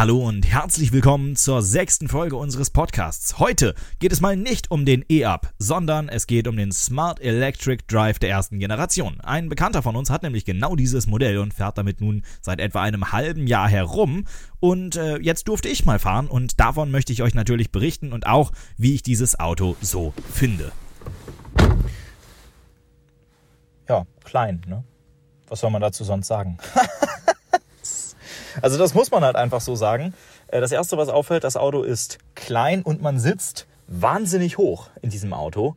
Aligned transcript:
Hallo 0.00 0.26
und 0.26 0.46
herzlich 0.46 0.92
willkommen 0.92 1.36
zur 1.36 1.60
sechsten 1.60 2.08
Folge 2.08 2.34
unseres 2.34 2.70
Podcasts. 2.70 3.38
Heute 3.38 3.74
geht 3.98 4.12
es 4.12 4.22
mal 4.22 4.34
nicht 4.34 4.70
um 4.70 4.86
den 4.86 5.04
E-Up, 5.10 5.52
sondern 5.58 6.08
es 6.08 6.26
geht 6.26 6.48
um 6.48 6.56
den 6.56 6.72
Smart 6.72 7.20
Electric 7.20 7.84
Drive 7.86 8.18
der 8.18 8.30
ersten 8.30 8.58
Generation. 8.60 9.20
Ein 9.20 9.50
Bekannter 9.50 9.82
von 9.82 9.96
uns 9.96 10.08
hat 10.08 10.22
nämlich 10.22 10.46
genau 10.46 10.74
dieses 10.74 11.06
Modell 11.06 11.36
und 11.36 11.52
fährt 11.52 11.76
damit 11.76 12.00
nun 12.00 12.22
seit 12.40 12.60
etwa 12.60 12.80
einem 12.80 13.12
halben 13.12 13.46
Jahr 13.46 13.68
herum. 13.68 14.24
Und 14.58 14.96
äh, 14.96 15.18
jetzt 15.18 15.48
durfte 15.48 15.68
ich 15.68 15.84
mal 15.84 15.98
fahren 15.98 16.28
und 16.28 16.58
davon 16.60 16.90
möchte 16.90 17.12
ich 17.12 17.22
euch 17.22 17.34
natürlich 17.34 17.70
berichten 17.70 18.14
und 18.14 18.26
auch, 18.26 18.52
wie 18.78 18.94
ich 18.94 19.02
dieses 19.02 19.38
Auto 19.38 19.76
so 19.82 20.14
finde. 20.32 20.72
Ja, 23.86 24.06
klein, 24.24 24.62
ne? 24.66 24.82
Was 25.48 25.60
soll 25.60 25.70
man 25.70 25.82
dazu 25.82 26.04
sonst 26.04 26.28
sagen? 26.28 26.56
Also 28.62 28.78
das 28.78 28.94
muss 28.94 29.10
man 29.10 29.24
halt 29.24 29.36
einfach 29.36 29.60
so 29.60 29.74
sagen. 29.74 30.14
Äh, 30.48 30.60
das 30.60 30.72
Erste, 30.72 30.96
was 30.96 31.08
auffällt, 31.08 31.44
das 31.44 31.56
Auto 31.56 31.82
ist 31.82 32.18
klein 32.34 32.82
und 32.82 33.02
man 33.02 33.18
sitzt 33.18 33.66
wahnsinnig 33.86 34.58
hoch 34.58 34.88
in 35.02 35.10
diesem 35.10 35.32
Auto. 35.32 35.76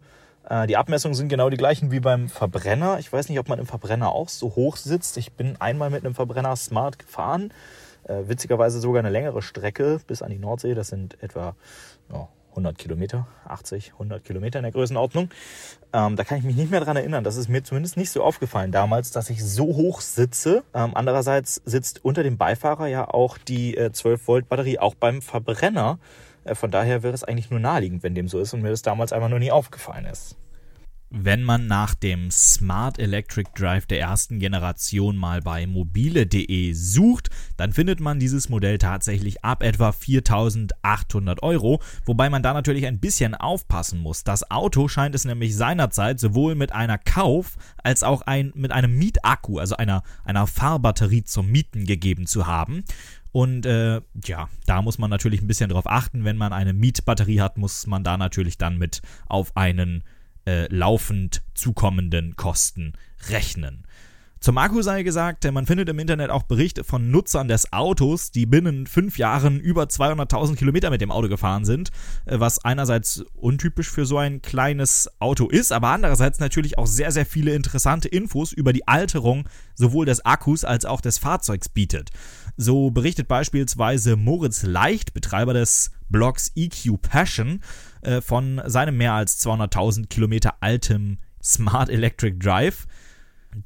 Äh, 0.49 0.67
die 0.67 0.77
Abmessungen 0.77 1.15
sind 1.15 1.29
genau 1.29 1.49
die 1.49 1.57
gleichen 1.57 1.91
wie 1.91 1.99
beim 1.99 2.29
Verbrenner. 2.29 2.99
Ich 2.99 3.11
weiß 3.11 3.29
nicht, 3.29 3.39
ob 3.39 3.49
man 3.49 3.59
im 3.59 3.65
Verbrenner 3.65 4.11
auch 4.11 4.29
so 4.29 4.55
hoch 4.55 4.77
sitzt. 4.77 5.17
Ich 5.17 5.33
bin 5.33 5.59
einmal 5.59 5.89
mit 5.89 6.05
einem 6.05 6.15
Verbrenner 6.15 6.55
Smart 6.55 6.99
gefahren. 6.99 7.53
Äh, 8.03 8.27
witzigerweise 8.27 8.79
sogar 8.79 8.99
eine 8.99 9.09
längere 9.09 9.41
Strecke 9.41 9.99
bis 10.07 10.21
an 10.21 10.29
die 10.29 10.39
Nordsee. 10.39 10.73
Das 10.73 10.89
sind 10.89 11.21
etwa 11.23 11.55
oh, 12.11 12.27
100 12.51 12.77
Kilometer, 12.77 13.27
80, 13.47 13.93
100 13.93 14.23
Kilometer 14.23 14.59
in 14.59 14.63
der 14.63 14.71
Größenordnung. 14.71 15.29
Ähm, 15.93 16.15
da 16.15 16.23
kann 16.23 16.39
ich 16.39 16.43
mich 16.43 16.55
nicht 16.55 16.71
mehr 16.71 16.79
dran 16.79 16.97
erinnern. 16.97 17.23
Das 17.23 17.35
ist 17.35 17.49
mir 17.49 17.63
zumindest 17.63 17.97
nicht 17.97 18.09
so 18.09 18.23
aufgefallen 18.23 18.71
damals, 18.71 19.11
dass 19.11 19.29
ich 19.29 19.43
so 19.43 19.65
hoch 19.65 20.01
sitze. 20.01 20.63
Ähm, 20.73 20.91
andererseits 20.95 21.61
sitzt 21.65 22.03
unter 22.03 22.23
dem 22.23 22.37
Beifahrer 22.37 22.87
ja 22.87 23.07
auch 23.07 23.37
die 23.37 23.77
äh, 23.77 23.91
12 23.91 24.27
Volt 24.27 24.49
Batterie, 24.49 24.79
auch 24.79 24.95
beim 24.95 25.21
Verbrenner. 25.21 25.99
Äh, 26.45 26.55
von 26.55 26.71
daher 26.71 27.03
wäre 27.03 27.13
es 27.13 27.23
eigentlich 27.23 27.51
nur 27.51 27.59
naheliegend, 27.59 28.01
wenn 28.01 28.15
dem 28.15 28.27
so 28.27 28.39
ist 28.39 28.53
und 28.53 28.61
mir 28.61 28.71
das 28.71 28.81
damals 28.81 29.13
einfach 29.13 29.29
nur 29.29 29.39
nie 29.39 29.51
aufgefallen 29.51 30.05
ist. 30.05 30.35
Wenn 31.15 31.43
man 31.43 31.67
nach 31.67 31.93
dem 31.93 32.31
Smart 32.31 32.97
Electric 32.97 33.51
Drive 33.53 33.85
der 33.85 33.99
ersten 33.99 34.39
Generation 34.39 35.15
mal 35.15 35.41
bei 35.41 35.67
mobile.de 35.67 36.73
sucht, 36.73 37.29
dann 37.55 37.71
findet 37.71 37.99
man 37.99 38.17
dieses 38.17 38.49
Modell 38.49 38.79
tatsächlich 38.79 39.45
ab 39.45 39.61
etwa 39.61 39.91
4800 39.91 41.43
Euro, 41.43 41.83
wobei 42.05 42.31
man 42.31 42.41
da 42.41 42.53
natürlich 42.53 42.87
ein 42.87 42.99
bisschen 42.99 43.35
aufpassen 43.35 43.99
muss. 43.99 44.23
Das 44.23 44.49
Auto 44.49 44.87
scheint 44.87 45.13
es 45.13 45.23
nämlich 45.23 45.55
seinerzeit 45.55 46.19
sowohl 46.19 46.55
mit 46.55 46.71
einer 46.71 46.97
Kauf- 46.97 47.57
als 47.83 48.01
auch 48.01 48.23
ein, 48.23 48.51
mit 48.55 48.71
einem 48.71 48.97
Mietakku, 48.97 49.59
also 49.59 49.77
einer, 49.77 50.01
einer 50.23 50.47
Fahrbatterie 50.47 51.25
zum 51.25 51.45
Mieten 51.51 51.85
gegeben 51.85 52.25
zu 52.25 52.47
haben. 52.47 52.85
Und 53.31 53.67
äh, 53.67 54.01
ja, 54.25 54.49
da 54.65 54.81
muss 54.81 54.97
man 54.97 55.11
natürlich 55.11 55.43
ein 55.43 55.47
bisschen 55.47 55.69
drauf 55.69 55.85
achten. 55.85 56.25
Wenn 56.25 56.37
man 56.37 56.53
eine 56.53 56.73
Mietbatterie 56.73 57.41
hat, 57.41 57.59
muss 57.59 57.85
man 57.85 58.03
da 58.03 58.17
natürlich 58.17 58.57
dann 58.57 58.79
mit 58.79 59.03
auf 59.27 59.55
einen 59.55 60.03
äh, 60.45 60.67
laufend 60.73 61.41
zukommenden 61.53 62.35
Kosten 62.35 62.93
rechnen. 63.29 63.85
Zum 64.43 64.57
Akku 64.57 64.81
sei 64.81 65.03
gesagt, 65.03 65.49
man 65.53 65.65
findet 65.65 65.87
im 65.87 65.99
Internet 65.99 66.29
auch 66.29 66.43
Berichte 66.43 66.83
von 66.83 67.09
Nutzern 67.09 67.47
des 67.47 67.71
Autos, 67.71 68.29
die 68.29 68.45
binnen 68.45 68.87
fünf 68.87 69.17
Jahren 69.17 69.57
über 69.57 69.83
200.000 69.83 70.57
Kilometer 70.57 70.89
mit 70.89 70.99
dem 70.99 71.11
Auto 71.11 71.29
gefahren 71.29 71.63
sind, 71.63 71.91
äh, 72.25 72.41
was 72.41 72.59
einerseits 72.59 73.23
untypisch 73.35 73.89
für 73.89 74.05
so 74.05 74.17
ein 74.17 74.41
kleines 74.41 75.09
Auto 75.19 75.47
ist, 75.47 75.71
aber 75.71 75.91
andererseits 75.91 76.39
natürlich 76.39 76.77
auch 76.77 76.87
sehr, 76.87 77.13
sehr 77.13 77.25
viele 77.25 77.55
interessante 77.55 78.09
Infos 78.09 78.51
über 78.51 78.73
die 78.73 78.85
Alterung 78.85 79.47
sowohl 79.75 80.05
des 80.05 80.25
Akkus 80.25 80.65
als 80.65 80.83
auch 80.83 80.99
des 80.99 81.19
Fahrzeugs 81.19 81.69
bietet. 81.69 82.09
So 82.57 82.91
berichtet 82.91 83.29
beispielsweise 83.29 84.17
Moritz 84.17 84.63
Leicht, 84.63 85.13
Betreiber 85.13 85.53
des 85.53 85.91
Blogs 86.13 86.53
EQ 86.55 87.01
Passion, 87.01 87.59
äh, 88.01 88.21
von 88.21 88.61
seinem 88.65 88.95
mehr 88.95 89.11
als 89.11 89.45
200.000 89.45 90.07
Kilometer 90.07 90.55
altem 90.61 91.17
Smart 91.43 91.89
Electric 91.89 92.37
Drive, 92.39 92.87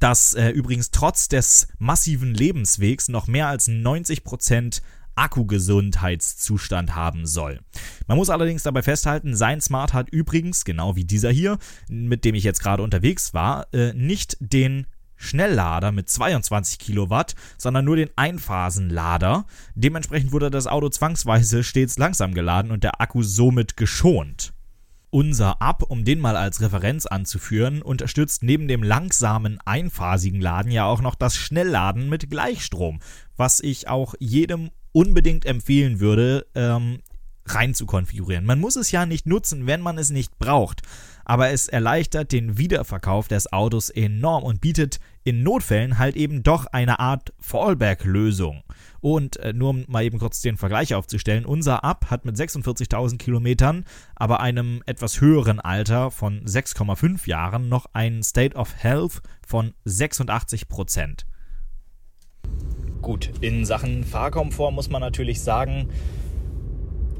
das 0.00 0.34
äh, 0.34 0.48
übrigens 0.48 0.90
trotz 0.90 1.28
des 1.28 1.68
massiven 1.78 2.34
Lebenswegs 2.34 3.08
noch 3.08 3.28
mehr 3.28 3.46
als 3.46 3.68
90 3.68 4.24
Prozent 4.24 4.82
Akkugesundheitszustand 5.14 6.94
haben 6.94 7.26
soll. 7.26 7.60
Man 8.06 8.16
muss 8.16 8.30
allerdings 8.30 8.62
dabei 8.62 8.82
festhalten, 8.82 9.34
sein 9.34 9.60
Smart 9.60 9.92
hat 9.92 10.08
übrigens, 10.10 10.64
genau 10.64 10.96
wie 10.96 11.04
dieser 11.04 11.30
hier, 11.30 11.58
mit 11.88 12.24
dem 12.24 12.34
ich 12.34 12.44
jetzt 12.44 12.62
gerade 12.62 12.82
unterwegs 12.82 13.34
war, 13.34 13.66
äh, 13.74 13.92
nicht 13.94 14.36
den 14.40 14.86
Schnelllader 15.18 15.92
mit 15.92 16.08
22 16.08 16.78
Kilowatt, 16.78 17.34
sondern 17.58 17.84
nur 17.84 17.96
den 17.96 18.10
Einphasenlader. 18.16 19.44
Dementsprechend 19.74 20.32
wurde 20.32 20.50
das 20.50 20.66
Auto 20.66 20.88
zwangsweise 20.88 21.62
stets 21.62 21.98
langsam 21.98 22.32
geladen 22.32 22.70
und 22.70 22.84
der 22.84 23.00
Akku 23.00 23.22
somit 23.22 23.76
geschont. 23.76 24.54
Unser 25.10 25.60
Up, 25.60 25.82
um 25.88 26.04
den 26.04 26.20
mal 26.20 26.36
als 26.36 26.60
Referenz 26.60 27.06
anzuführen, 27.06 27.82
unterstützt 27.82 28.42
neben 28.42 28.68
dem 28.68 28.82
langsamen 28.82 29.58
einphasigen 29.64 30.40
Laden 30.40 30.70
ja 30.70 30.84
auch 30.84 31.00
noch 31.00 31.14
das 31.14 31.36
Schnellladen 31.36 32.08
mit 32.08 32.30
Gleichstrom, 32.30 33.00
was 33.36 33.60
ich 33.60 33.88
auch 33.88 34.14
jedem 34.18 34.70
unbedingt 34.92 35.46
empfehlen 35.46 36.00
würde, 36.00 36.46
ähm, 36.54 37.00
rein 37.46 37.74
zu 37.74 37.86
konfigurieren. 37.86 38.44
Man 38.44 38.60
muss 38.60 38.76
es 38.76 38.90
ja 38.90 39.06
nicht 39.06 39.26
nutzen, 39.26 39.66
wenn 39.66 39.80
man 39.80 39.96
es 39.96 40.10
nicht 40.10 40.38
braucht 40.38 40.82
aber 41.28 41.50
es 41.50 41.68
erleichtert 41.68 42.32
den 42.32 42.56
Wiederverkauf 42.56 43.28
des 43.28 43.52
Autos 43.52 43.90
enorm 43.90 44.42
und 44.42 44.62
bietet 44.62 44.98
in 45.24 45.42
Notfällen 45.42 45.98
halt 45.98 46.16
eben 46.16 46.42
doch 46.42 46.64
eine 46.66 47.00
Art 47.00 47.34
Fallback-Lösung. 47.38 48.62
Und 49.00 49.36
äh, 49.36 49.52
nur 49.52 49.70
um 49.70 49.84
mal 49.88 50.02
eben 50.02 50.18
kurz 50.18 50.40
den 50.40 50.56
Vergleich 50.56 50.94
aufzustellen, 50.94 51.44
unser 51.44 51.84
Up 51.84 52.06
hat 52.10 52.24
mit 52.24 52.36
46.000 52.36 53.18
Kilometern, 53.18 53.84
aber 54.16 54.40
einem 54.40 54.82
etwas 54.86 55.20
höheren 55.20 55.60
Alter 55.60 56.10
von 56.10 56.44
6,5 56.46 57.28
Jahren 57.28 57.68
noch 57.68 57.86
ein 57.92 58.22
State 58.22 58.56
of 58.56 58.74
Health 58.76 59.20
von 59.46 59.74
86 59.84 60.66
Prozent. 60.66 61.26
Gut, 63.02 63.30
in 63.42 63.66
Sachen 63.66 64.02
Fahrkomfort 64.02 64.72
muss 64.72 64.88
man 64.88 65.02
natürlich 65.02 65.42
sagen, 65.42 65.90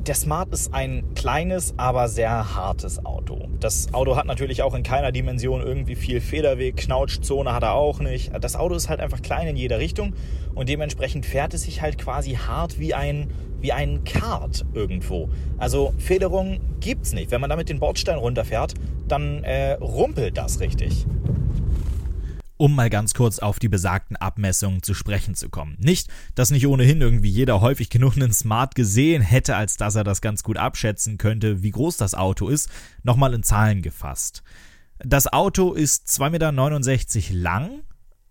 der 0.08 0.14
Smart 0.14 0.48
ist 0.54 0.72
ein 0.72 1.04
kleines, 1.14 1.74
aber 1.76 2.08
sehr 2.08 2.54
hartes 2.54 3.04
Auto. 3.04 3.46
Das 3.60 3.92
Auto 3.92 4.16
hat 4.16 4.24
natürlich 4.24 4.62
auch 4.62 4.74
in 4.74 4.82
keiner 4.82 5.12
Dimension 5.12 5.60
irgendwie 5.60 5.96
viel 5.96 6.22
Federweg, 6.22 6.78
Knautschzone 6.78 7.52
hat 7.52 7.62
er 7.62 7.74
auch 7.74 8.00
nicht. 8.00 8.32
Das 8.40 8.56
Auto 8.56 8.74
ist 8.74 8.88
halt 8.88 9.00
einfach 9.00 9.20
klein 9.20 9.46
in 9.48 9.56
jeder 9.56 9.78
Richtung 9.78 10.14
und 10.54 10.70
dementsprechend 10.70 11.26
fährt 11.26 11.52
es 11.52 11.64
sich 11.64 11.82
halt 11.82 11.98
quasi 11.98 12.32
hart 12.32 12.80
wie 12.80 12.94
ein, 12.94 13.30
wie 13.60 13.72
ein 13.72 14.02
Kart 14.04 14.64
irgendwo. 14.72 15.28
Also 15.58 15.92
Federung 15.98 16.58
gibt's 16.80 17.12
nicht. 17.12 17.30
Wenn 17.30 17.42
man 17.42 17.50
damit 17.50 17.68
den 17.68 17.78
Bordstein 17.78 18.16
runterfährt, 18.16 18.72
dann 19.08 19.44
äh, 19.44 19.72
rumpelt 19.74 20.38
das 20.38 20.60
richtig 20.60 21.06
um 22.58 22.74
mal 22.74 22.90
ganz 22.90 23.14
kurz 23.14 23.38
auf 23.38 23.58
die 23.58 23.68
besagten 23.68 24.16
Abmessungen 24.16 24.82
zu 24.82 24.92
sprechen 24.92 25.34
zu 25.34 25.48
kommen. 25.48 25.76
Nicht, 25.78 26.08
dass 26.34 26.50
nicht 26.50 26.66
ohnehin 26.66 27.00
irgendwie 27.00 27.30
jeder 27.30 27.60
häufig 27.60 27.88
genug 27.88 28.16
einen 28.16 28.32
Smart 28.32 28.74
gesehen 28.74 29.22
hätte, 29.22 29.56
als 29.56 29.76
dass 29.76 29.94
er 29.94 30.04
das 30.04 30.20
ganz 30.20 30.42
gut 30.42 30.58
abschätzen 30.58 31.16
könnte, 31.16 31.62
wie 31.62 31.70
groß 31.70 31.96
das 31.96 32.14
Auto 32.14 32.48
ist, 32.48 32.68
nochmal 33.02 33.32
in 33.32 33.42
Zahlen 33.42 33.80
gefasst. 33.80 34.42
Das 34.98 35.32
Auto 35.32 35.72
ist 35.72 36.08
2,69 36.08 37.30
Meter 37.30 37.34
lang, 37.34 37.82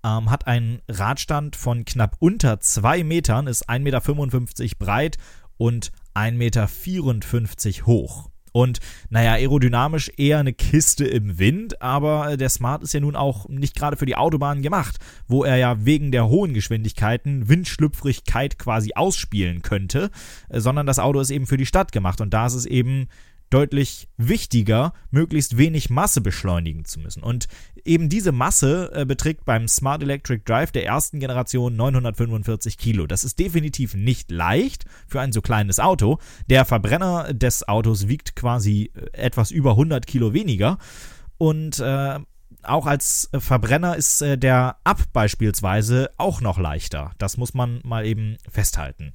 ähm, 0.04 0.30
hat 0.30 0.46
einen 0.48 0.82
Radstand 0.90 1.56
von 1.56 1.86
knapp 1.86 2.18
unter 2.20 2.60
2 2.60 3.04
Metern, 3.04 3.48
ist 3.48 3.70
1,55 3.70 3.80
Meter 3.80 4.76
breit 4.78 5.18
und 5.58 5.92
1,54 6.14 6.34
Meter 6.34 7.86
hoch. 7.86 8.30
Und 8.58 8.80
naja, 9.12 9.34
aerodynamisch 9.34 10.12
eher 10.18 10.40
eine 10.40 10.52
Kiste 10.52 11.06
im 11.06 11.38
Wind, 11.38 11.80
aber 11.80 12.32
äh, 12.32 12.38
der 12.38 12.50
Smart 12.50 12.82
ist 12.82 12.92
ja 12.92 13.00
nun 13.00 13.16
auch 13.16 13.48
nicht 13.50 13.76
gerade 13.76 13.98
für 13.98 14.08
die 14.08 14.16
Autobahn 14.16 14.64
gemacht, 14.64 14.98
wo 15.28 15.44
er 15.44 15.58
ja 15.58 15.86
wegen 15.86 16.12
der 16.12 16.28
hohen 16.28 16.56
Geschwindigkeiten 16.56 17.50
Windschlüpfrigkeit 17.50 18.58
quasi 18.58 18.94
ausspielen 18.96 19.62
könnte, 19.62 20.10
äh, 20.50 20.60
sondern 20.60 20.88
das 20.88 20.98
Auto 20.98 21.20
ist 21.20 21.30
eben 21.30 21.46
für 21.46 21.58
die 21.58 21.68
Stadt 21.68 21.92
gemacht. 21.92 22.20
Und 22.20 22.34
da 22.34 22.48
ist 22.48 22.56
es 22.56 22.66
eben 22.66 23.10
deutlich 23.50 24.08
wichtiger, 24.18 24.94
möglichst 25.12 25.58
wenig 25.58 25.90
Masse 25.90 26.22
beschleunigen 26.22 26.86
zu 26.86 27.00
müssen. 27.00 27.24
Und 27.24 27.48
eben 27.86 28.10
diese 28.10 28.32
Masse 28.32 28.92
äh, 28.94 29.06
beträgt 29.06 29.46
beim 29.46 29.68
Smart 29.68 30.02
Electric 30.04 30.44
Drive 30.46 30.72
der 30.72 30.86
ersten 30.86 31.20
Generation 31.20 31.76
945 31.76 32.78
Kilo. 32.78 33.08
Das 33.08 33.24
ist 33.24 33.40
definitiv 33.40 33.94
nicht 33.94 34.32
leicht 34.32 34.86
für 35.08 35.22
ein 35.22 35.32
so 35.32 35.42
kleines 35.42 35.80
Auto. 35.80 36.20
Der 36.50 36.66
Verbrenner 36.66 37.34
des 37.34 37.68
Autos 37.68 38.08
wiegt 38.08 38.36
quasi 38.36 38.92
äh, 38.94 39.18
etwas 39.18 39.52
über 39.52 39.72
100 39.72 40.06
Kilo 40.06 40.34
weniger. 40.34 40.78
Und 41.38 41.80
äh, 41.80 42.20
auch 42.64 42.86
als 42.86 43.30
Verbrenner 43.38 43.96
ist 43.96 44.22
äh, 44.22 44.38
der 44.38 44.78
Up 44.84 45.02
beispielsweise 45.14 46.10
auch 46.18 46.42
noch 46.42 46.58
leichter. 46.58 47.12
Das 47.18 47.38
muss 47.38 47.54
man 47.54 47.80
mal 47.84 48.06
eben 48.06 48.38
festhalten. 48.50 49.12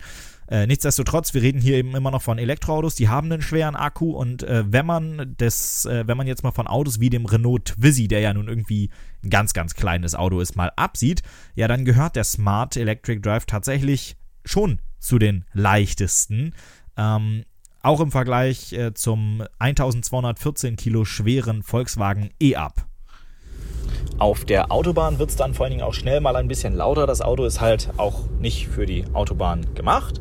Äh, 0.52 0.66
nichtsdestotrotz, 0.66 1.32
wir 1.32 1.40
reden 1.40 1.62
hier 1.62 1.78
eben 1.78 1.96
immer 1.96 2.10
noch 2.10 2.20
von 2.20 2.36
Elektroautos, 2.36 2.94
die 2.94 3.08
haben 3.08 3.32
einen 3.32 3.40
schweren 3.40 3.74
Akku 3.74 4.10
und 4.10 4.42
äh, 4.42 4.70
wenn 4.70 4.84
man 4.84 5.34
das, 5.38 5.86
äh, 5.86 6.06
wenn 6.06 6.18
man 6.18 6.26
jetzt 6.26 6.42
mal 6.42 6.50
von 6.50 6.66
Autos 6.66 7.00
wie 7.00 7.08
dem 7.08 7.24
Renault 7.24 7.64
Twizy, 7.64 8.06
der 8.06 8.20
ja 8.20 8.34
nun 8.34 8.48
irgendwie 8.48 8.90
ein 9.24 9.30
ganz, 9.30 9.54
ganz 9.54 9.74
kleines 9.74 10.14
Auto 10.14 10.40
ist, 10.40 10.54
mal 10.54 10.70
absieht, 10.76 11.22
ja, 11.54 11.68
dann 11.68 11.86
gehört 11.86 12.16
der 12.16 12.24
Smart 12.24 12.76
Electric 12.76 13.22
Drive 13.22 13.46
tatsächlich 13.46 14.18
schon 14.44 14.82
zu 14.98 15.18
den 15.18 15.46
leichtesten. 15.54 16.54
Ähm, 16.98 17.44
auch 17.80 18.00
im 18.00 18.10
Vergleich 18.10 18.74
äh, 18.74 18.92
zum 18.92 19.42
1214 19.58 20.76
Kilo 20.76 21.06
schweren 21.06 21.62
Volkswagen 21.62 22.28
E-Up. 22.38 22.86
Auf 24.22 24.44
der 24.44 24.70
Autobahn 24.70 25.18
wird 25.18 25.30
es 25.30 25.36
dann 25.36 25.52
vor 25.52 25.64
allen 25.64 25.72
Dingen 25.72 25.82
auch 25.82 25.94
schnell 25.94 26.20
mal 26.20 26.36
ein 26.36 26.46
bisschen 26.46 26.76
lauter. 26.76 27.08
Das 27.08 27.22
Auto 27.22 27.44
ist 27.44 27.60
halt 27.60 27.88
auch 27.96 28.20
nicht 28.38 28.68
für 28.68 28.86
die 28.86 29.04
Autobahn 29.14 29.74
gemacht. 29.74 30.20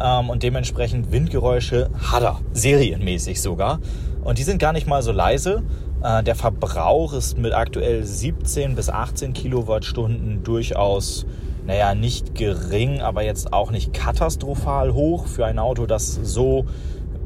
Ähm, 0.00 0.30
und 0.30 0.42
dementsprechend 0.42 1.12
Windgeräusche 1.12 1.88
hat 2.10 2.24
er, 2.24 2.40
serienmäßig 2.54 3.40
sogar. 3.40 3.78
Und 4.24 4.38
die 4.38 4.42
sind 4.42 4.58
gar 4.58 4.72
nicht 4.72 4.88
mal 4.88 5.00
so 5.00 5.12
leise. 5.12 5.62
Äh, 6.02 6.24
der 6.24 6.34
Verbrauch 6.34 7.12
ist 7.12 7.38
mit 7.38 7.52
aktuell 7.52 8.02
17 8.02 8.74
bis 8.74 8.90
18 8.90 9.32
Kilowattstunden 9.32 10.42
durchaus, 10.42 11.24
naja, 11.68 11.94
nicht 11.94 12.34
gering, 12.34 13.00
aber 13.00 13.22
jetzt 13.22 13.52
auch 13.52 13.70
nicht 13.70 13.94
katastrophal 13.94 14.92
hoch 14.92 15.28
für 15.28 15.46
ein 15.46 15.60
Auto, 15.60 15.86
das 15.86 16.18
so 16.20 16.66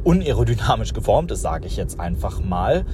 unaerodynamisch 0.05 0.93
geformt 0.93 1.31
ist, 1.31 1.41
sage 1.41 1.67
ich 1.67 1.79
jetzt 1.79 1.99
einfach 1.99 2.45
mal. 2.45 2.85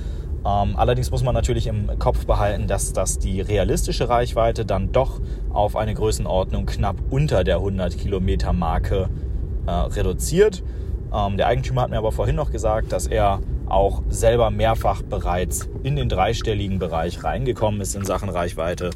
Ähm, 0.47 0.77
allerdings 0.77 1.11
muss 1.11 1.25
man 1.25 1.35
natürlich 1.35 1.67
im 1.67 1.99
Kopf 1.99 2.25
behalten, 2.25 2.69
dass 2.69 2.93
das 2.93 3.19
die 3.19 3.41
realistische 3.41 4.09
Reichweite 4.09 4.65
dann 4.65 4.93
doch 4.93 5.21
auf 5.51 5.75
eine 5.75 5.95
Größenordnung 5.95 6.67
knapp 6.67 6.97
unter 7.11 7.43
der 7.43 7.57
100 7.57 7.99
Kilometer 7.99 8.53
Marke 8.53 9.09
äh, 9.67 9.71
reduziert. 9.71 10.63
Ähm, 11.13 11.37
der 11.37 11.49
Eigentümer 11.49 11.83
hat 11.83 11.91
mir 11.91 11.99
aber 11.99 12.13
vorhin 12.13 12.37
noch 12.37 12.53
gesagt, 12.53 12.93
dass 12.93 13.09
er 13.09 13.41
auch 13.67 14.03
selber 14.09 14.51
mehrfach 14.51 15.03
bereits 15.03 15.69
in 15.83 15.97
den 15.97 16.09
dreistelligen 16.09 16.79
Bereich 16.79 17.25
reingekommen 17.25 17.81
ist 17.81 17.97
in 17.97 18.05
Sachen 18.05 18.29
Reichweite. 18.29 18.91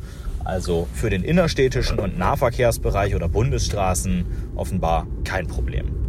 Also 0.45 0.87
für 0.95 1.11
den 1.11 1.25
innerstädtischen 1.25 1.99
und 1.99 2.17
Nahverkehrsbereich 2.17 3.17
oder 3.17 3.29
Bundesstraßen 3.29 4.25
offenbar 4.55 5.09
kein 5.25 5.49
Problem. 5.49 6.00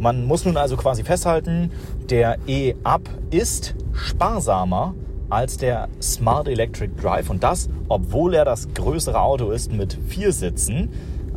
Man 0.00 0.24
muss 0.24 0.46
nun 0.46 0.56
also 0.56 0.78
quasi 0.78 1.04
festhalten, 1.04 1.70
der 2.08 2.38
E-Up 2.46 3.02
ist 3.30 3.74
sparsamer 3.92 4.94
als 5.28 5.58
der 5.58 5.90
Smart 6.00 6.48
Electric 6.48 6.94
Drive 6.98 7.28
und 7.28 7.42
das, 7.42 7.68
obwohl 7.90 8.32
er 8.32 8.46
das 8.46 8.72
größere 8.72 9.20
Auto 9.20 9.50
ist 9.50 9.70
mit 9.70 9.98
vier 10.08 10.32
Sitzen. 10.32 10.88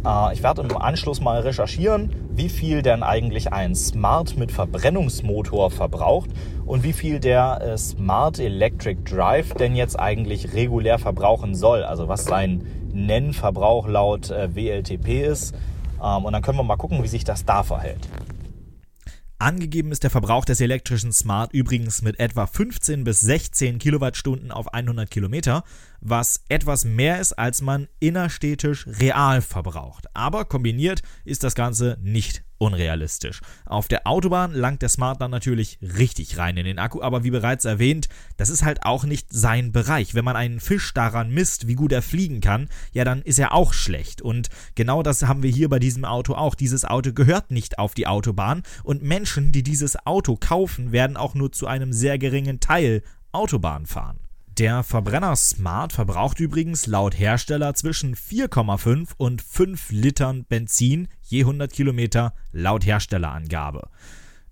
Äh, 0.05 0.33
ich 0.33 0.43
werde 0.43 0.61
im 0.61 0.77
Anschluss 0.77 1.19
mal 1.19 1.41
recherchieren, 1.41 2.15
wie 2.31 2.47
viel 2.47 2.81
denn 2.81 3.03
eigentlich 3.03 3.51
ein 3.51 3.75
Smart 3.75 4.37
mit 4.37 4.53
Verbrennungsmotor 4.53 5.69
verbraucht 5.69 6.29
und 6.65 6.83
wie 6.83 6.93
viel 6.93 7.19
der 7.19 7.59
äh, 7.61 7.77
Smart 7.77 8.39
Electric 8.39 9.03
Drive 9.03 9.55
denn 9.55 9.75
jetzt 9.75 9.99
eigentlich 9.99 10.53
regulär 10.53 10.99
verbrauchen 10.99 11.53
soll. 11.53 11.83
Also 11.83 12.07
was 12.07 12.23
sein 12.23 12.65
Nennverbrauch 12.93 13.89
laut 13.89 14.31
äh, 14.31 14.55
WLTP 14.55 15.25
ist. 15.25 15.53
Ähm, 16.01 16.23
und 16.23 16.31
dann 16.31 16.41
können 16.41 16.57
wir 16.57 16.63
mal 16.63 16.77
gucken, 16.77 17.03
wie 17.03 17.09
sich 17.09 17.25
das 17.25 17.43
da 17.43 17.63
verhält. 17.63 18.07
Angegeben 19.43 19.91
ist 19.91 20.03
der 20.03 20.09
Verbrauch 20.09 20.45
des 20.45 20.61
elektrischen 20.61 21.11
Smart 21.11 21.51
übrigens 21.51 22.01
mit 22.01 22.17
etwa 22.17 22.47
15 22.47 23.03
bis 23.03 23.19
16 23.19 23.77
Kilowattstunden 23.77 24.53
auf 24.53 24.73
100 24.73 25.11
Kilometer, 25.11 25.65
was 26.03 26.43
etwas 26.49 26.83
mehr 26.85 27.19
ist, 27.19 27.33
als 27.33 27.61
man 27.61 27.87
innerstädtisch 27.99 28.85
real 28.87 29.41
verbraucht. 29.41 30.05
Aber 30.13 30.45
kombiniert 30.45 31.01
ist 31.23 31.43
das 31.43 31.55
Ganze 31.55 31.97
nicht 32.01 32.43
unrealistisch. 32.57 33.41
Auf 33.65 33.87
der 33.87 34.07
Autobahn 34.07 34.53
langt 34.53 34.81
der 34.81 34.89
Smart 34.89 35.19
dann 35.21 35.31
natürlich 35.31 35.79
richtig 35.81 36.37
rein 36.37 36.55
in 36.57 36.65
den 36.65 36.79
Akku, 36.79 37.01
aber 37.01 37.23
wie 37.23 37.31
bereits 37.31 37.65
erwähnt, 37.65 38.07
das 38.37 38.49
ist 38.49 38.63
halt 38.63 38.83
auch 38.83 39.03
nicht 39.03 39.33
sein 39.33 39.71
Bereich. 39.71 40.13
Wenn 40.13 40.25
man 40.25 40.35
einen 40.35 40.59
Fisch 40.59 40.93
daran 40.93 41.31
misst, 41.31 41.67
wie 41.67 41.75
gut 41.75 41.91
er 41.91 42.01
fliegen 42.01 42.41
kann, 42.41 42.69
ja, 42.91 43.03
dann 43.03 43.21
ist 43.21 43.39
er 43.39 43.53
auch 43.53 43.73
schlecht. 43.73 44.21
Und 44.21 44.49
genau 44.75 45.03
das 45.03 45.23
haben 45.23 45.43
wir 45.43 45.51
hier 45.51 45.69
bei 45.69 45.79
diesem 45.79 46.05
Auto 46.05 46.35
auch. 46.35 46.55
Dieses 46.55 46.85
Auto 46.85 47.11
gehört 47.11 47.51
nicht 47.51 47.79
auf 47.79 47.93
die 47.93 48.07
Autobahn 48.07 48.63
und 48.83 49.03
Menschen, 49.03 49.51
die 49.51 49.63
dieses 49.63 50.05
Auto 50.05 50.37
kaufen, 50.39 50.91
werden 50.91 51.17
auch 51.17 51.35
nur 51.35 51.51
zu 51.51 51.67
einem 51.67 51.91
sehr 51.91 52.17
geringen 52.17 52.59
Teil 52.59 53.03
Autobahn 53.31 53.85
fahren. 53.85 54.19
Der 54.59 54.83
Verbrenner 54.83 55.35
Smart 55.35 55.93
verbraucht 55.93 56.39
übrigens 56.39 56.85
laut 56.85 57.17
Hersteller 57.17 57.73
zwischen 57.73 58.15
4,5 58.15 59.13
und 59.17 59.41
5 59.41 59.89
Litern 59.89 60.45
Benzin 60.45 61.07
je 61.23 61.41
100 61.41 61.73
Kilometer 61.73 62.35
laut 62.51 62.85
Herstellerangabe. 62.85 63.89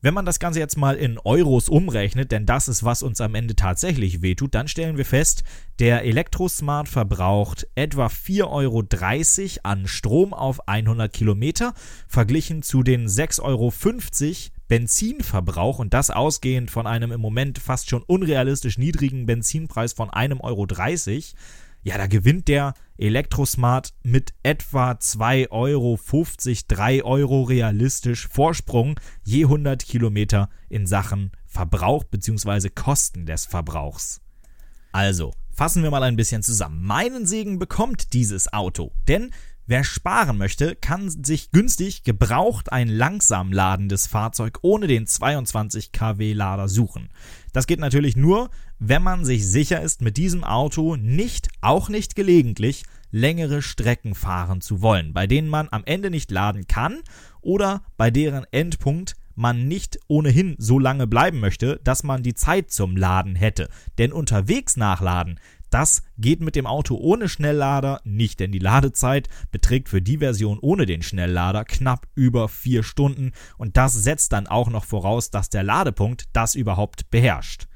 Wenn 0.03 0.15
man 0.15 0.25
das 0.25 0.39
Ganze 0.39 0.57
jetzt 0.57 0.77
mal 0.77 0.95
in 0.95 1.19
Euros 1.19 1.69
umrechnet, 1.69 2.31
denn 2.31 2.47
das 2.47 2.67
ist, 2.67 2.83
was 2.83 3.03
uns 3.03 3.21
am 3.21 3.35
Ende 3.35 3.55
tatsächlich 3.55 4.23
wehtut, 4.23 4.55
dann 4.55 4.67
stellen 4.67 4.97
wir 4.97 5.05
fest, 5.05 5.43
der 5.77 6.03
Elektrosmart 6.03 6.89
verbraucht 6.89 7.67
etwa 7.75 8.07
4,30 8.07 8.47
Euro 8.47 8.83
an 9.61 9.87
Strom 9.87 10.33
auf 10.33 10.67
100 10.67 11.13
Kilometer, 11.13 11.75
verglichen 12.07 12.63
zu 12.63 12.81
den 12.81 13.07
6,50 13.07 13.41
Euro 13.43 13.71
Benzinverbrauch 14.67 15.77
und 15.77 15.93
das 15.93 16.09
ausgehend 16.09 16.71
von 16.71 16.87
einem 16.87 17.11
im 17.11 17.21
Moment 17.21 17.59
fast 17.59 17.87
schon 17.87 18.01
unrealistisch 18.01 18.79
niedrigen 18.79 19.27
Benzinpreis 19.27 19.93
von 19.93 20.09
1,30 20.09 20.41
Euro, 20.41 20.65
ja, 21.83 21.97
da 21.97 22.07
gewinnt 22.07 22.47
der 22.47 22.73
Elektrosmart 23.01 23.93
mit 24.03 24.33
etwa 24.43 24.91
2,50 24.91 25.49
Euro, 25.51 25.99
3 26.67 27.03
Euro 27.03 27.41
realistisch 27.43 28.27
Vorsprung 28.27 28.99
je 29.23 29.45
100 29.45 29.83
Kilometer 29.83 30.49
in 30.69 30.85
Sachen 30.85 31.31
Verbrauch 31.45 32.03
bzw. 32.03 32.69
Kosten 32.69 33.25
des 33.25 33.45
Verbrauchs. 33.45 34.21
Also, 34.91 35.33
fassen 35.51 35.83
wir 35.83 35.91
mal 35.91 36.03
ein 36.03 36.15
bisschen 36.15 36.43
zusammen. 36.43 36.83
Meinen 36.83 37.25
Segen 37.25 37.59
bekommt 37.59 38.13
dieses 38.13 38.51
Auto, 38.53 38.91
denn 39.07 39.31
Wer 39.67 39.83
sparen 39.83 40.37
möchte, 40.37 40.75
kann 40.75 41.09
sich 41.09 41.51
günstig 41.51 42.03
gebraucht 42.03 42.71
ein 42.71 42.87
langsam 42.87 43.53
ladendes 43.53 44.07
Fahrzeug 44.07 44.59
ohne 44.63 44.87
den 44.87 45.07
22 45.07 45.91
kW 45.91 46.33
Lader 46.33 46.67
suchen. 46.67 47.09
Das 47.53 47.67
geht 47.67 47.79
natürlich 47.79 48.15
nur, 48.15 48.49
wenn 48.79 49.03
man 49.03 49.23
sich 49.23 49.47
sicher 49.47 49.81
ist, 49.81 50.01
mit 50.01 50.17
diesem 50.17 50.43
Auto 50.43 50.95
nicht, 50.95 51.49
auch 51.61 51.89
nicht 51.89 52.15
gelegentlich, 52.15 52.83
längere 53.11 53.61
Strecken 53.61 54.15
fahren 54.15 54.61
zu 54.61 54.81
wollen, 54.81 55.13
bei 55.13 55.27
denen 55.27 55.47
man 55.47 55.67
am 55.69 55.83
Ende 55.85 56.09
nicht 56.09 56.31
laden 56.31 56.65
kann 56.67 56.99
oder 57.41 57.83
bei 57.97 58.09
deren 58.09 58.45
Endpunkt 58.51 59.15
man 59.35 59.67
nicht 59.67 59.99
ohnehin 60.07 60.55
so 60.57 60.79
lange 60.79 61.07
bleiben 61.07 61.39
möchte, 61.39 61.79
dass 61.83 62.03
man 62.03 62.23
die 62.23 62.33
Zeit 62.33 62.71
zum 62.71 62.97
Laden 62.97 63.35
hätte. 63.35 63.69
Denn 63.97 64.11
unterwegs 64.11 64.77
nachladen, 64.77 65.39
das 65.71 66.03
geht 66.17 66.41
mit 66.41 66.55
dem 66.55 66.67
Auto 66.67 66.95
ohne 66.95 67.27
Schnelllader 67.27 68.01
nicht, 68.03 68.39
denn 68.39 68.51
die 68.51 68.59
Ladezeit 68.59 69.27
beträgt 69.51 69.89
für 69.89 70.01
die 70.01 70.19
Version 70.19 70.59
ohne 70.61 70.85
den 70.85 71.01
Schnelllader 71.01 71.65
knapp 71.65 72.07
über 72.13 72.47
vier 72.49 72.83
Stunden 72.83 73.31
und 73.57 73.77
das 73.77 73.93
setzt 73.93 74.33
dann 74.33 74.47
auch 74.47 74.69
noch 74.69 74.85
voraus, 74.85 75.31
dass 75.31 75.49
der 75.49 75.63
Ladepunkt 75.63 76.25
das 76.33 76.55
überhaupt 76.55 77.09
beherrscht. 77.09 77.67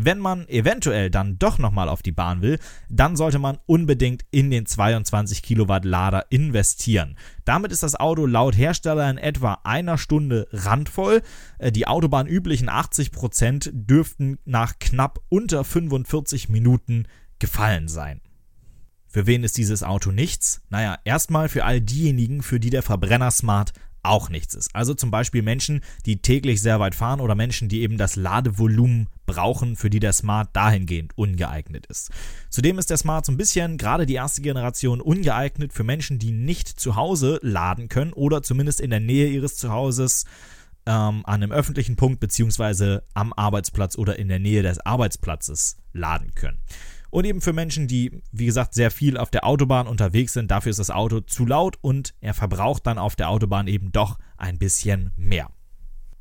Wenn 0.00 0.20
man 0.20 0.46
eventuell 0.48 1.10
dann 1.10 1.40
doch 1.40 1.58
nochmal 1.58 1.88
auf 1.88 2.02
die 2.02 2.12
Bahn 2.12 2.40
will, 2.40 2.60
dann 2.88 3.16
sollte 3.16 3.40
man 3.40 3.58
unbedingt 3.66 4.24
in 4.30 4.48
den 4.48 4.64
22 4.64 5.42
Kilowatt 5.42 5.84
Lader 5.84 6.26
investieren. 6.30 7.16
Damit 7.44 7.72
ist 7.72 7.82
das 7.82 7.96
Auto 7.96 8.24
laut 8.24 8.56
Hersteller 8.56 9.10
in 9.10 9.18
etwa 9.18 9.58
einer 9.64 9.98
Stunde 9.98 10.46
randvoll. 10.52 11.20
Äh, 11.58 11.72
die 11.72 11.88
autobahnüblichen 11.88 12.68
80 12.68 13.10
Prozent 13.10 13.70
dürften 13.72 14.38
nach 14.44 14.78
knapp 14.78 15.18
unter 15.30 15.64
45 15.64 16.48
Minuten 16.48 17.06
gefallen 17.38 17.88
sein. 17.88 18.20
Für 19.06 19.26
wen 19.26 19.42
ist 19.42 19.56
dieses 19.56 19.82
Auto 19.82 20.10
nichts? 20.10 20.60
Naja, 20.68 20.98
erstmal 21.04 21.48
für 21.48 21.64
all 21.64 21.80
diejenigen, 21.80 22.42
für 22.42 22.60
die 22.60 22.70
der 22.70 22.82
Verbrenner 22.82 23.30
Smart 23.30 23.72
auch 24.02 24.28
nichts 24.30 24.54
ist. 24.54 24.74
Also 24.74 24.94
zum 24.94 25.10
Beispiel 25.10 25.42
Menschen, 25.42 25.82
die 26.06 26.22
täglich 26.22 26.62
sehr 26.62 26.80
weit 26.80 26.94
fahren 26.94 27.20
oder 27.20 27.34
Menschen, 27.34 27.68
die 27.68 27.80
eben 27.80 27.98
das 27.98 28.16
Ladevolumen 28.16 29.08
brauchen, 29.26 29.76
für 29.76 29.90
die 29.90 30.00
der 30.00 30.12
Smart 30.12 30.50
dahingehend 30.54 31.16
ungeeignet 31.16 31.86
ist. 31.86 32.10
Zudem 32.48 32.78
ist 32.78 32.90
der 32.90 32.96
Smart 32.96 33.26
so 33.26 33.32
ein 33.32 33.36
bisschen, 33.36 33.76
gerade 33.76 34.06
die 34.06 34.14
erste 34.14 34.42
Generation, 34.42 35.00
ungeeignet 35.00 35.72
für 35.72 35.84
Menschen, 35.84 36.18
die 36.18 36.32
nicht 36.32 36.68
zu 36.68 36.96
Hause 36.96 37.38
laden 37.42 37.88
können 37.88 38.12
oder 38.12 38.42
zumindest 38.42 38.80
in 38.80 38.90
der 38.90 39.00
Nähe 39.00 39.28
ihres 39.28 39.56
Zuhauses 39.56 40.24
ähm, 40.86 41.22
an 41.24 41.42
einem 41.42 41.52
öffentlichen 41.52 41.96
Punkt 41.96 42.20
beziehungsweise 42.20 43.04
am 43.14 43.32
Arbeitsplatz 43.32 43.98
oder 43.98 44.18
in 44.18 44.28
der 44.28 44.38
Nähe 44.38 44.62
des 44.62 44.80
Arbeitsplatzes 44.80 45.76
laden 45.92 46.34
können. 46.34 46.58
Und 47.10 47.24
eben 47.24 47.40
für 47.40 47.52
Menschen, 47.52 47.88
die, 47.88 48.22
wie 48.32 48.46
gesagt, 48.46 48.74
sehr 48.74 48.90
viel 48.90 49.16
auf 49.16 49.30
der 49.30 49.46
Autobahn 49.46 49.86
unterwegs 49.86 50.34
sind, 50.34 50.50
dafür 50.50 50.70
ist 50.70 50.78
das 50.78 50.90
Auto 50.90 51.20
zu 51.20 51.46
laut 51.46 51.76
und 51.80 52.14
er 52.20 52.34
verbraucht 52.34 52.86
dann 52.86 52.98
auf 52.98 53.16
der 53.16 53.30
Autobahn 53.30 53.66
eben 53.66 53.92
doch 53.92 54.18
ein 54.36 54.58
bisschen 54.58 55.12
mehr. 55.16 55.50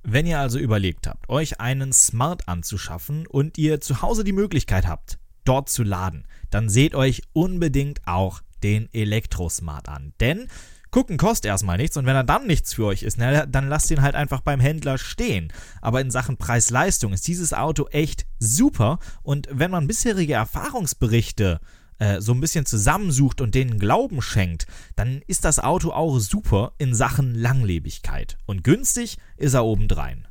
Wenn 0.03 0.25
ihr 0.25 0.39
also 0.39 0.57
überlegt 0.57 1.07
habt, 1.07 1.27
euch 1.29 1.59
einen 1.59 1.91
Smart 1.91 2.47
anzuschaffen 2.47 3.27
und 3.27 3.57
ihr 3.57 3.81
zu 3.81 4.01
Hause 4.01 4.23
die 4.23 4.31
Möglichkeit 4.31 4.87
habt, 4.87 5.19
dort 5.43 5.67
zu 5.69 5.83
laden, 5.83 6.25
dann 6.49 6.69
seht 6.69 6.95
euch 6.95 7.23
unbedingt 7.33 8.01
auch 8.05 8.41
den 8.63 8.87
Elektrosmart 8.93 9.89
an. 9.89 10.13
Denn 10.21 10.47
Gucken 10.91 11.17
kostet 11.17 11.49
erstmal 11.49 11.77
nichts 11.77 11.97
und 11.97 12.05
wenn 12.05 12.15
er 12.15 12.23
dann 12.23 12.47
nichts 12.47 12.73
für 12.73 12.85
euch 12.85 13.03
ist, 13.03 13.17
na, 13.17 13.45
dann 13.45 13.67
lasst 13.67 13.91
ihn 13.91 14.01
halt 14.01 14.15
einfach 14.15 14.41
beim 14.41 14.59
Händler 14.59 14.97
stehen. 14.97 15.51
Aber 15.81 16.01
in 16.01 16.11
Sachen 16.11 16.37
Preis-Leistung 16.37 17.13
ist 17.13 17.27
dieses 17.27 17.53
Auto 17.53 17.87
echt 17.87 18.25
super 18.39 18.99
und 19.23 19.47
wenn 19.51 19.71
man 19.71 19.87
bisherige 19.87 20.33
Erfahrungsberichte 20.33 21.59
äh, 21.99 22.21
so 22.21 22.31
ein 22.33 22.41
bisschen 22.41 22.65
zusammensucht 22.65 23.41
und 23.41 23.55
denen 23.55 23.79
Glauben 23.79 24.21
schenkt, 24.21 24.67
dann 24.95 25.21
ist 25.27 25.45
das 25.45 25.59
Auto 25.59 25.91
auch 25.91 26.19
super 26.19 26.73
in 26.77 26.93
Sachen 26.93 27.35
Langlebigkeit. 27.35 28.37
Und 28.45 28.63
günstig 28.63 29.17
ist 29.35 29.55
er 29.55 29.65
obendrein. 29.65 30.27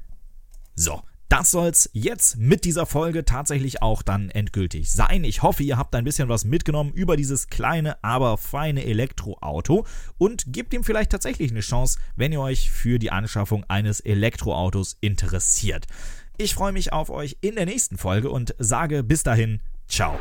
So, 0.74 1.02
das 1.36 1.50
soll's 1.50 1.90
jetzt 1.92 2.38
mit 2.38 2.64
dieser 2.64 2.86
Folge 2.86 3.26
tatsächlich 3.26 3.82
auch 3.82 4.00
dann 4.00 4.30
endgültig 4.30 4.90
sein. 4.90 5.22
Ich 5.22 5.42
hoffe, 5.42 5.62
ihr 5.64 5.76
habt 5.76 5.94
ein 5.94 6.04
bisschen 6.04 6.30
was 6.30 6.46
mitgenommen 6.46 6.92
über 6.94 7.14
dieses 7.14 7.48
kleine, 7.48 8.02
aber 8.02 8.38
feine 8.38 8.86
Elektroauto 8.86 9.86
und 10.16 10.50
gebt 10.50 10.72
ihm 10.72 10.82
vielleicht 10.82 11.10
tatsächlich 11.10 11.50
eine 11.50 11.60
Chance, 11.60 11.98
wenn 12.16 12.32
ihr 12.32 12.40
euch 12.40 12.70
für 12.70 12.98
die 12.98 13.10
Anschaffung 13.10 13.64
eines 13.68 14.00
Elektroautos 14.00 14.96
interessiert. 15.02 15.84
Ich 16.38 16.54
freue 16.54 16.72
mich 16.72 16.94
auf 16.94 17.10
euch 17.10 17.36
in 17.42 17.56
der 17.56 17.66
nächsten 17.66 17.98
Folge 17.98 18.30
und 18.30 18.54
sage 18.58 19.02
bis 19.02 19.22
dahin, 19.22 19.60
ciao. 19.88 20.18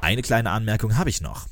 Eine 0.00 0.22
kleine 0.22 0.50
Anmerkung 0.50 0.96
habe 0.96 1.10
ich 1.10 1.20
noch. 1.20 1.51